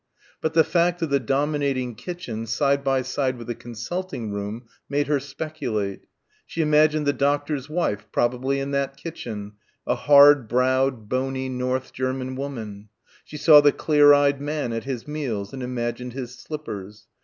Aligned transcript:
But 0.41 0.55
the 0.55 0.63
fact 0.63 1.03
of 1.03 1.11
the 1.11 1.19
dominating 1.19 1.93
kitchen 1.93 2.47
side 2.47 2.83
by 2.83 3.03
side 3.03 3.37
with 3.37 3.45
the 3.45 3.53
consulting 3.53 4.31
room 4.33 4.63
made 4.89 5.05
her 5.05 5.19
speculate. 5.19 6.07
She 6.47 6.63
imagined 6.63 7.05
the 7.05 7.13
doctor's 7.13 7.69
wife, 7.69 8.07
probably 8.11 8.59
in 8.59 8.71
that 8.71 8.97
kitchen, 8.97 9.51
a 9.85 9.93
hard 9.93 10.47
browed 10.47 11.07
bony 11.07 11.49
North 11.49 11.93
German 11.93 12.35
woman. 12.35 12.89
She 13.23 13.37
saw 13.37 13.61
the 13.61 13.71
clear 13.71 14.11
eyed 14.11 14.41
man 14.41 14.73
at 14.73 14.85
his 14.85 15.07
meals; 15.07 15.53
and 15.53 15.61
imagined 15.61 16.13
his 16.13 16.33
slippers. 16.33 17.05